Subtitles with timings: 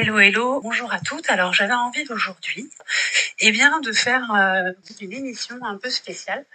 [0.00, 1.28] Hello, hello, bonjour à toutes.
[1.28, 2.70] Alors j'avais envie d'aujourd'hui,
[3.40, 6.46] eh bien, de faire euh, une émission un peu spéciale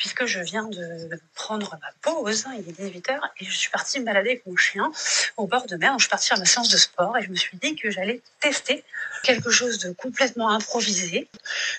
[0.00, 4.06] puisque je viens de prendre ma pause, il est 18h, et je suis partie me
[4.06, 4.90] balader avec mon chien
[5.36, 5.92] au bord de mer.
[5.98, 8.22] je suis partie à ma séance de sport et je me suis dit que j'allais
[8.40, 8.82] tester
[9.22, 11.28] quelque chose de complètement improvisé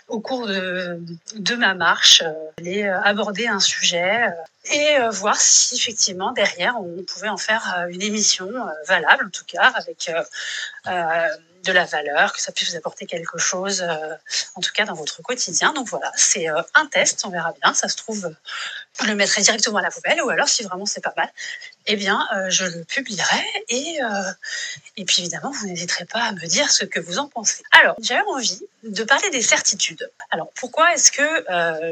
[0.07, 1.01] au cours de,
[1.35, 6.75] de ma marche, euh, aller euh, aborder un sujet euh, et voir si effectivement derrière
[6.79, 8.47] on pouvait en faire une émission
[8.87, 10.11] valable en tout cas avec
[11.63, 14.15] de la valeur, que ça puisse vous apporter quelque chose, euh,
[14.55, 15.73] en tout cas dans votre quotidien.
[15.73, 17.73] Donc voilà, c'est euh, un test, on verra bien.
[17.73, 18.33] Ça se trouve,
[19.01, 21.31] je le mettrai directement à la poubelle, ou alors si vraiment c'est pas mal,
[21.87, 23.43] eh bien, euh, je le publierai.
[23.69, 23.99] Et,
[24.97, 27.63] et puis évidemment, vous n'hésiterez pas à me dire ce que vous en pensez.
[27.71, 30.09] Alors, j'avais envie de parler des certitudes.
[30.31, 31.45] Alors, pourquoi est-ce que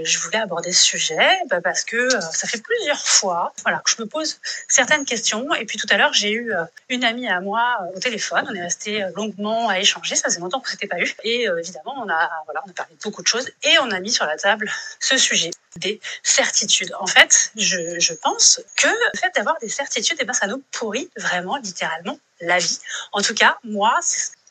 [0.04, 1.40] je voulais aborder ce sujet?
[1.50, 5.54] Bah, Parce que ça fait plusieurs fois voilà, que je me pose certaines questions.
[5.56, 6.52] Et puis tout à l'heure, j'ai eu
[6.90, 8.46] une amie à moi au téléphone.
[8.50, 10.16] On est resté longuement à échanger.
[10.16, 11.16] Ça faisait longtemps qu'on s'était pas eu.
[11.24, 13.92] Et euh, évidemment, on a, voilà, on a parlé de beaucoup de choses et on
[13.92, 16.94] a mis sur la table ce sujet des certitudes.
[17.00, 20.47] En fait, je, je pense que le fait d'avoir des certitudes, et eh ben, ça
[20.47, 22.80] nous pourrit vraiment, littéralement, la vie.
[23.11, 23.99] En tout cas, moi,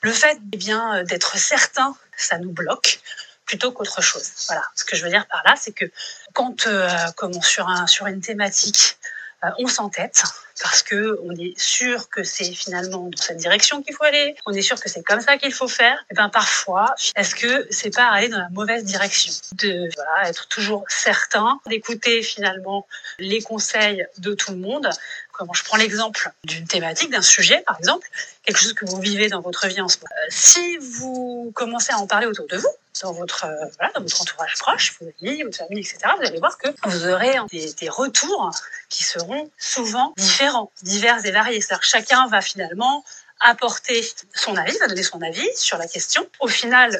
[0.02, 3.00] le fait eh bien d'être certain, ça nous bloque
[3.44, 4.30] plutôt qu'autre chose.
[4.46, 4.62] Voilà.
[4.74, 5.86] Ce que je veux dire par là, c'est que
[6.34, 8.98] quand, euh, comme sur, un, sur une thématique,
[9.44, 10.22] euh, on s'entête
[10.62, 14.52] parce que on est sûr que c'est finalement dans cette direction qu'il faut aller, on
[14.52, 16.04] est sûr que c'est comme ça qu'il faut faire.
[16.10, 20.48] Et ben parfois, est-ce que c'est pas aller dans la mauvaise direction De voilà, être
[20.48, 22.86] toujours certain d'écouter finalement
[23.18, 24.88] les conseils de tout le monde?
[25.32, 28.08] Comment je prends l'exemple d'une thématique, d'un sujet par exemple,
[28.44, 30.08] quelque chose que vous vivez dans votre vie en ce moment.
[30.10, 32.68] Euh, si vous commencez à en parler autour de vous,
[33.02, 36.38] dans votre, euh, voilà, dans votre entourage proche, vos amis, votre famille, etc., vous allez
[36.38, 38.50] voir que vous aurez des, des retours
[38.88, 41.60] qui seront souvent différents, divers et variés.
[41.60, 43.04] C'est-à-dire que chacun va finalement
[43.40, 46.26] apporter son avis, va donner son avis sur la question.
[46.40, 46.98] Au final,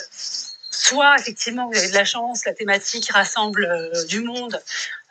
[0.71, 4.61] soit effectivement vous avez de la chance, la thématique rassemble euh, du monde,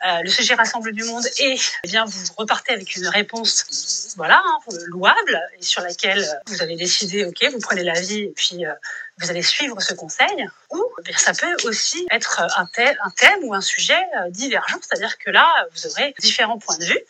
[0.06, 4.40] euh, le sujet rassemble du monde et eh bien vous repartez avec une réponse voilà
[4.44, 8.72] hein, louable et sur laquelle vous avez décidé ok vous prenez l'avis et puis euh,
[9.18, 13.10] vous allez suivre ce conseil ou eh bien, ça peut aussi être un, thème, un
[13.10, 13.98] thème ou un sujet
[14.30, 17.00] divergent c'est-à-dire que là vous aurez différents points de vue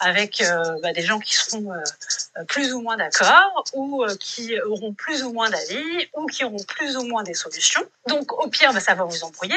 [0.00, 4.58] avec euh, bah, des gens qui seront euh, plus ou moins d'accord ou euh, qui
[4.60, 7.82] auront plus ou moins d'avis ou qui auront plus ou moins des solutions.
[8.06, 9.54] Donc au pire, bah, ça va vous embrouiller.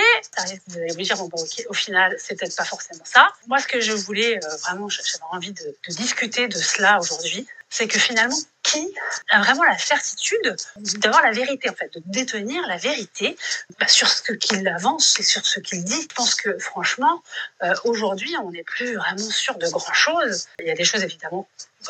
[0.68, 2.77] Vous allez vous dire, bon, bah, au final, c'est peut-être pas forcément
[3.48, 8.00] Moi, ce que je voulais vraiment, j'avais envie de, discuter de cela aujourd'hui, c'est que
[8.00, 8.94] finalement, qui
[9.30, 10.56] a vraiment la certitude
[10.98, 13.38] d'avoir la vérité, en fait, de détenir la vérité
[13.80, 16.02] bah, sur ce qu'il avance et sur ce qu'il dit.
[16.02, 17.24] Je pense que franchement,
[17.64, 20.48] euh, aujourd'hui, on n'est plus vraiment sûr de grand-chose.
[20.60, 21.48] Il y a des choses évidemment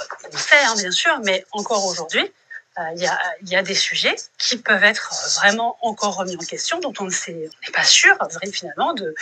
[0.09, 2.46] qu'on sait, hein, bien sûr, mais encore aujourd'hui, euh,
[2.95, 3.01] il
[3.49, 7.71] y, a, des sujets qui peuvent être vraiment encore remis en question, dont on n'est
[7.73, 8.15] pas sûr
[8.51, 9.15] finalement de,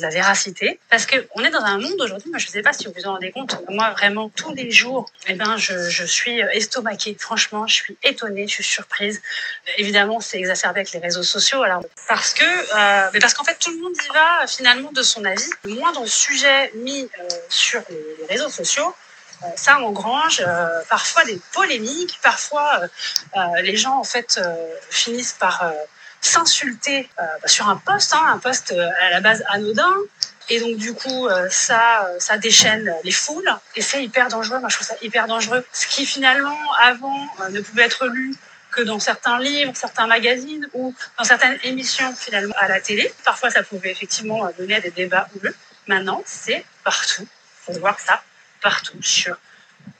[0.00, 2.30] la véracité, parce que on est dans un monde aujourd'hui.
[2.36, 3.56] Je ne sais pas si vous vous en rendez compte.
[3.68, 7.16] Moi, vraiment, tous les jours, eh ben, je, suis estomaquée.
[7.18, 9.22] Franchement, je suis étonnée, je suis surprise.
[9.78, 11.62] Évidemment, c'est exacerbé avec les réseaux sociaux.
[11.62, 15.02] Alors, parce que, euh, mais parce qu'en fait, tout le monde y va finalement de
[15.02, 15.50] son avis.
[15.64, 19.07] Le moindre sujet mis euh, sur les réseaux sociaux euh,
[19.56, 22.80] ça engrange euh, parfois des polémiques, parfois
[23.36, 24.40] euh, les gens en fait
[24.90, 25.72] finissent par
[26.20, 29.94] s'insulter bah, sur un poste, hein, un poste à la base anodin,
[30.48, 34.58] et donc du coup, ça, ça déchaîne les foules et c'est hyper dangereux.
[34.60, 35.64] Moi, je trouve ça hyper dangereux.
[35.72, 38.34] Ce qui finalement avant ne pouvait être lu
[38.70, 43.12] que dans certains livres, certains magazines ou dans certaines émissions finalement à la télé.
[43.24, 45.54] Parfois, ça pouvait effectivement donner à des débats houleux.
[45.86, 47.26] Maintenant, c'est partout.
[47.66, 48.22] Faut voir ça
[48.60, 49.36] partout sur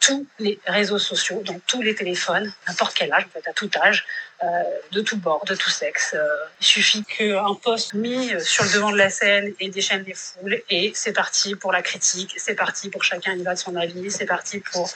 [0.00, 3.70] tous les réseaux sociaux, dans tous les téléphones, n'importe quel âge, en fait, à tout
[3.82, 4.04] âge,
[4.42, 4.46] euh,
[4.92, 6.14] de tout bord, de tout sexe.
[6.14, 6.26] Euh,
[6.60, 10.62] il suffit qu'un poste mis sur le devant de la scène et déchaîne les foules,
[10.70, 14.10] et c'est parti pour la critique, c'est parti pour chacun y va de son avis,
[14.10, 14.88] c'est parti pour...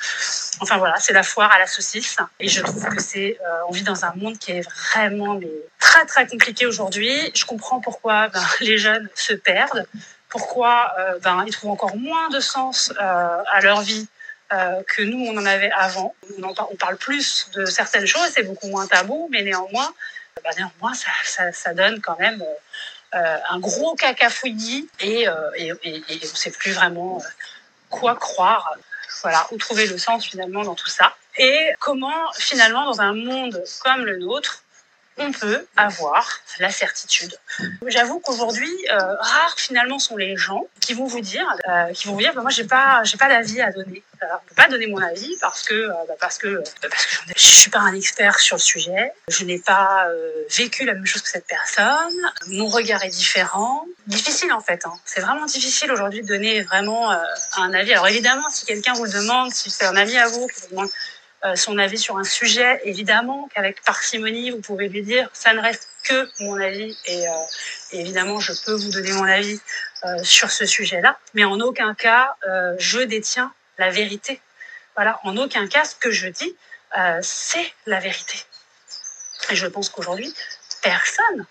[0.61, 2.17] Enfin voilà, c'est la foire à la saucisse.
[2.39, 3.39] Et je trouve que c'est...
[3.41, 5.41] Euh, on vit dans un monde qui est vraiment
[5.81, 7.33] très très compliqué aujourd'hui.
[7.35, 9.87] Je comprends pourquoi ben, les jeunes se perdent
[10.33, 14.09] pourquoi euh, ben, ils trouvent encore moins de sens euh, à leur vie
[14.55, 16.15] euh, que nous, on en avait avant.
[16.43, 19.93] On, parle plus de certaines choses, c'est beaucoup moins tabou, mais néanmoins,
[20.43, 22.43] ben, néanmoins ça, donne quand même
[23.13, 25.27] un gros cacafouillis et,
[25.57, 27.23] et, et, et, on ne sait plus vraiment
[27.91, 28.75] quoi croire,
[29.21, 31.15] voilà, où trouver le sens finalement dans tout ça.
[31.37, 34.63] Et comment finalement, dans un monde comme le nôtre,
[35.19, 37.37] on peut avoir la certitude.
[37.87, 42.15] J'avoue qu'aujourd'hui, euh, rares finalement sont les gens qui vont vous dire, euh, qui vont
[42.15, 44.03] vous dire, bah, moi j'ai pas, j'ai pas d'avis à donner.
[44.21, 47.07] Alors, je peux pas donner mon avis parce que, euh, bah, parce que, euh, parce
[47.07, 49.13] que je suis pas un expert sur le sujet.
[49.29, 52.15] Je n'ai pas euh, vécu la même chose que cette personne.
[52.49, 53.85] Mon regard est différent.
[54.07, 54.87] Difficile en fait.
[54.87, 54.95] Hein.
[55.05, 57.17] C'est vraiment difficile aujourd'hui de donner vraiment euh,
[57.57, 57.93] un avis.
[57.93, 60.89] Alors évidemment, si quelqu'un vous demande, si c'est un ami à vous qui vous demande
[60.89, 61.22] euh,
[61.57, 65.89] son avis sur un sujet, évidemment qu'avec parcimonie, vous pouvez lui dire ça ne reste
[66.03, 67.33] que mon avis et, euh,
[67.93, 69.61] évidemment je peux vous donner mon avis
[70.05, 74.41] euh, sur ce sujet-là, mais en aucun cas euh, je détiens la vérité.
[74.97, 76.57] Voilà, en aucun cas ce que je dis
[76.99, 78.39] euh, c'est la vérité.
[79.51, 80.33] Et je pense qu'aujourd'hui
[80.83, 81.47] personne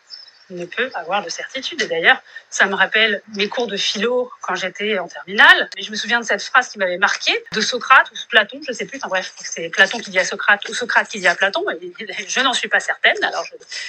[0.51, 1.81] ne peut avoir de certitude.
[1.81, 5.69] Et d'ailleurs, ça me rappelle mes cours de philo quand j'étais en terminale.
[5.75, 8.71] Mais je me souviens de cette phrase qui m'avait marqué de Socrate ou Platon, je
[8.73, 8.97] sais plus.
[8.97, 11.63] Enfin bref, c'est Platon qui dit à Socrate ou Socrate qui dit à Platon.
[11.69, 11.93] Et
[12.27, 13.21] je n'en suis pas certaine.
[13.23, 13.45] Alors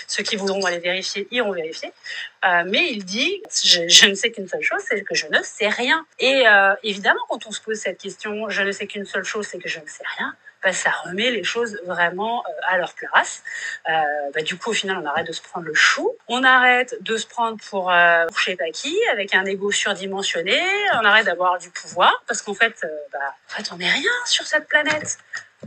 [0.07, 1.93] ceux qui voudront aller vérifier iront vérifier.
[2.45, 5.43] Euh, mais il dit, je, je ne sais qu'une seule chose, c'est que je ne
[5.43, 6.05] sais rien.
[6.19, 9.47] Et euh, évidemment, quand on se pose cette question, je ne sais qu'une seule chose,
[9.47, 10.35] c'est que je ne sais rien.
[10.63, 13.43] Bah, ça remet les choses vraiment euh, à leur place.
[13.87, 16.13] Bah, du coup, au final, on arrête de se prendre le chou.
[16.29, 19.71] On arrête de se prendre pour, euh, pour je sais pas qui, avec un ego
[19.71, 20.61] surdimensionné.
[20.95, 23.19] On arrête d'avoir du pouvoir, parce qu'en fait, bah,
[23.51, 25.19] en fait, on n'est rien sur cette planète.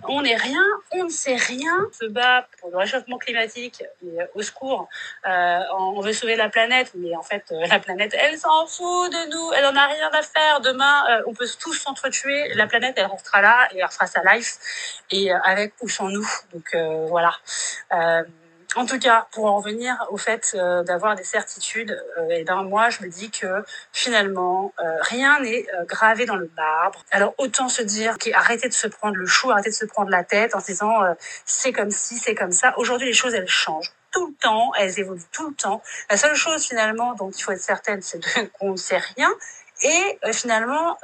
[0.04, 1.88] On n'est rien, on ne sait rien.
[1.90, 4.88] On se bat pour le réchauffement climatique, mais euh, au secours,
[5.26, 9.12] euh, on veut sauver la planète, mais en fait, euh, la planète, elle s'en fout
[9.12, 10.62] de nous, elle en a rien à faire.
[10.62, 14.58] Demain, on peut tous s'entretuer, la planète, elle restera là et elle fera sa life,
[15.12, 16.28] et avec ou sans nous.
[16.54, 16.76] Donc
[17.10, 17.34] voilà.
[18.76, 22.64] En tout cas, pour en revenir au fait euh, d'avoir des certitudes, euh, et ben
[22.64, 23.64] moi je me dis que
[23.94, 27.06] finalement euh, rien n'est euh, gravé dans le marbre.
[27.12, 30.10] Alors autant se dire, ok, arrêtez de se prendre le chou, arrêtez de se prendre
[30.10, 31.00] la tête en se disant
[31.46, 32.74] c'est comme ci, c'est comme ça.
[32.78, 35.82] Aujourd'hui les choses elles changent tout le temps, elles évoluent tout le temps.
[36.10, 38.20] La seule chose finalement dont il faut être certaine, c'est
[38.60, 39.32] qu'on ne sait rien
[39.84, 40.98] et finalement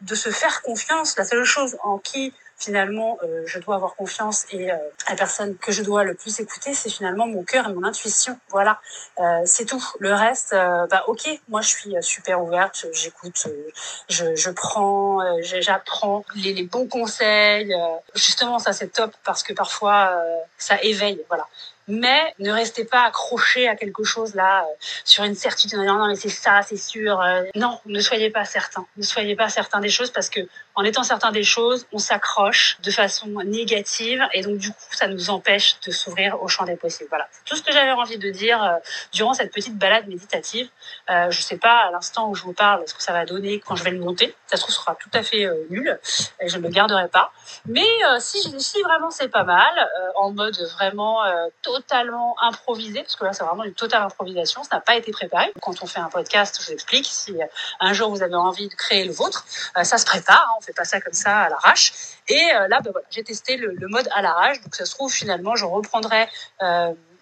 [0.00, 1.16] de se faire confiance.
[1.16, 4.76] La seule chose en qui finalement euh, je dois avoir confiance et euh,
[5.08, 8.38] la personne que je dois le plus écouter, c'est finalement mon cœur et mon intuition.
[8.50, 8.80] Voilà,
[9.18, 9.84] euh, c'est tout.
[9.98, 13.70] Le reste, euh, bah ok, moi je suis euh, super ouverte, j'écoute, euh,
[14.08, 17.74] je, je prends, j'apprends les, les bons conseils.
[18.14, 20.12] justement, ça c'est top parce que parfois
[20.58, 21.22] ça éveille.
[21.28, 21.46] Voilà.
[21.88, 24.74] Mais ne restez pas accroché à quelque chose là euh,
[25.04, 25.78] sur une certitude.
[25.78, 27.20] Non, non, mais c'est ça, c'est sûr.
[27.20, 27.44] euh.
[27.54, 28.86] non, ne soyez pas certain.
[28.96, 30.40] Ne soyez pas certain des choses parce que
[30.74, 35.08] en étant certain des choses, on s'accroche de façon négative et donc du coup, ça
[35.08, 37.08] nous empêche de s'ouvrir au champ des possibles.
[37.08, 38.76] Voilà, tout ce que j'avais envie de dire euh,
[39.12, 40.68] durant cette petite balade méditative.
[41.08, 43.60] Euh, je sais pas à l'instant où je vous parle ce que ça va donner
[43.60, 44.34] quand je vais le monter.
[44.46, 45.98] Ça se trouve, sera tout à fait euh, nul
[46.40, 47.32] et je ne le garderai pas.
[47.64, 49.72] Mais euh, si, si vraiment c'est pas mal,
[50.16, 51.48] en mode vraiment euh,
[51.80, 55.52] totalement improvisé, parce que là c'est vraiment une totale improvisation, ça n'a pas été préparé.
[55.60, 57.46] Quand on fait un podcast, je vous explique, si euh,
[57.80, 59.46] un jour vous avez envie de créer le vôtre,
[59.76, 61.92] euh, ça se prépare, hein, on fait pas ça comme ça à l'arrache.
[62.28, 65.54] Et euh, là, ben j'ai testé le, mode à l'arrache, donc ça se trouve finalement
[65.54, 66.28] je reprendrai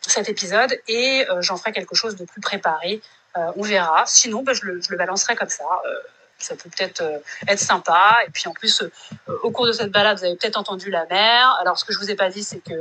[0.01, 3.01] cet épisode et j'en ferai quelque chose de plus préparé.
[3.35, 4.05] On verra.
[4.07, 5.65] Sinon, ben, je, le, je balancerai comme ça.
[6.39, 7.03] Ça peut peut-être
[7.49, 8.19] être sympa.
[8.27, 8.83] Et puis en plus,
[9.43, 11.57] au cours de cette balade, vous avez peut-être entendu la mer.
[11.61, 12.75] Alors ce que je vous ai pas dit, c'est que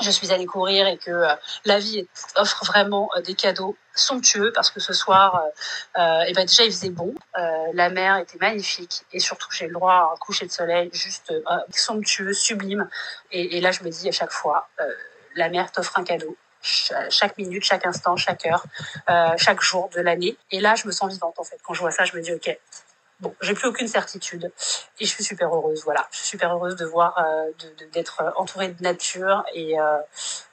[0.00, 1.34] je suis allée courir et que euh,
[1.64, 2.06] la vie
[2.36, 5.42] offre vraiment euh, des cadeaux somptueux parce que ce soir,
[5.96, 7.40] euh, euh, et ben déjà il faisait bon, euh,
[7.74, 11.32] la mer était magnifique et surtout j'ai le droit à un coucher de soleil juste
[11.70, 12.88] somptueux, sublime.
[13.32, 14.68] Et, et là je me dis à chaque fois,
[15.34, 16.36] la mer t'offre un cadeau.
[16.60, 18.64] Ch- Chaque minute, chaque instant, chaque heure,
[19.36, 20.36] chaque jour de l'année.
[20.50, 21.56] Et là, je me sens vivante en fait.
[21.64, 22.58] Quand je vois ça, je me dis ok,
[23.20, 24.52] bon, j'ai plus aucune certitude
[25.00, 25.82] et je suis super heureuse.
[25.84, 29.44] Voilà, je suis super heureuse de voir, euh, de- de- d'être euh, entourée de nature
[29.54, 29.98] et euh,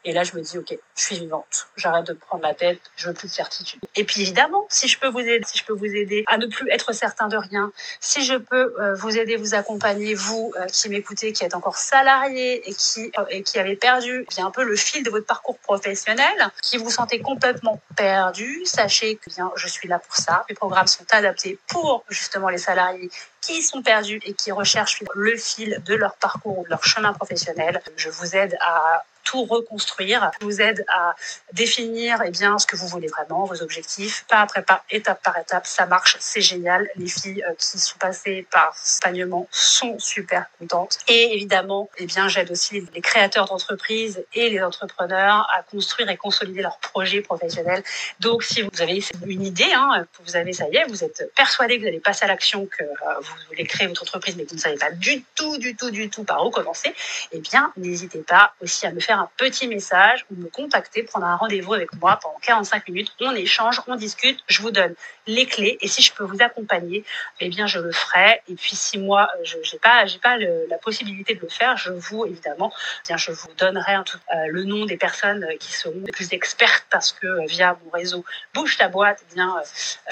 [0.03, 1.68] et là je me dis ok, je suis vivante.
[1.75, 2.80] J'arrête de prendre la tête.
[2.96, 3.82] Je veux plus de certitude.
[3.96, 6.48] Et puis évidemment, si je peux vous aider, si je peux vous aider à ne
[6.48, 10.66] plus être certain de rien, si je peux euh, vous aider, vous accompagner, vous euh,
[10.68, 14.52] qui m'écoutez, qui êtes encore salarié et qui euh, et qui avez perdu bien un
[14.52, 19.52] peu le fil de votre parcours professionnel, qui vous sentez complètement perdu, sachez que bien
[19.56, 20.46] je suis là pour ça.
[20.50, 23.10] Mes programmes sont adaptés pour justement les salariés
[23.42, 27.14] qui sont perdus et qui recherchent le fil de leur parcours ou de leur chemin
[27.14, 27.82] professionnel.
[27.96, 30.32] Je vous aide à tout reconstruire.
[30.39, 31.15] Je vous aide à
[31.51, 35.38] définir eh bien, ce que vous voulez vraiment, vos objectifs, pas après pas, étape par
[35.38, 35.67] étape.
[35.67, 36.88] Ça marche, c'est génial.
[36.96, 40.98] Les filles euh, qui sont passées par ce accompagnement sont super contentes.
[41.08, 46.62] Et évidemment, eh j'aide aussi les créateurs d'entreprises et les entrepreneurs à construire et consolider
[46.62, 47.84] leurs projets professionnels.
[48.20, 51.77] Donc, si vous avez une idée, hein, vous avez, ça y est, vous êtes persuadé
[51.77, 54.50] que vous allez passer à l'action, que euh, vous voulez créer votre entreprise, mais que
[54.50, 56.94] vous ne savez pas du tout, du tout, du tout par où commencer,
[57.32, 61.25] eh bien, n'hésitez pas aussi à me faire un petit message ou me contacter, prendre
[61.25, 63.12] un rendez-vous avec moi pendant 45 minutes.
[63.22, 64.95] On échange, on discute, je vous donne
[65.27, 67.03] les clés et si je peux vous accompagner,
[67.39, 68.41] eh bien je le ferai.
[68.48, 72.25] Et puis si moi je n'ai pas pas la possibilité de le faire, je vous
[72.25, 72.72] évidemment,
[73.03, 76.86] eh bien je vous donnerai euh, le nom des personnes qui seront les plus expertes
[76.89, 79.55] parce que euh, via mon réseau Bouge ta boîte, eh bien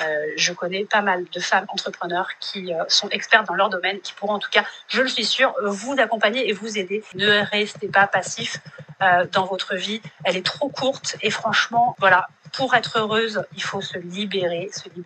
[0.01, 4.13] euh, je connais pas mal de femmes entrepreneurs qui sont expertes dans leur domaine, qui
[4.13, 7.03] pourront en tout cas, je le suis sûre, vous accompagner et vous aider.
[7.15, 8.58] Ne restez pas passif
[9.32, 10.01] dans votre vie.
[10.24, 14.88] Elle est trop courte et franchement, voilà, pour être heureuse, il faut se libérer, se
[14.89, 15.02] libérer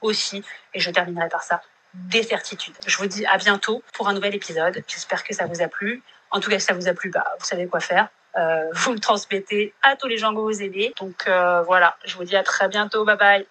[0.00, 0.42] aussi.
[0.74, 1.62] Et je terminerai par ça
[1.94, 2.74] des certitudes.
[2.86, 4.82] Je vous dis à bientôt pour un nouvel épisode.
[4.86, 6.02] J'espère que ça vous a plu.
[6.30, 8.08] En tout cas, si ça vous a plu, bah, vous savez quoi faire.
[8.36, 10.92] Euh, vous le transmettez à tous les gens que vous aimez.
[11.00, 13.04] Donc euh, voilà, je vous dis à très bientôt.
[13.04, 13.46] Bye bye.